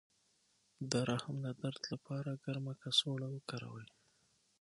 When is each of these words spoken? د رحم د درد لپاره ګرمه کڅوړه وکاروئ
د 0.91 0.93
رحم 1.09 1.35
د 1.45 1.47
درد 1.61 1.83
لپاره 1.93 2.41
ګرمه 2.45 2.73
کڅوړه 2.81 3.27
وکاروئ 3.31 3.87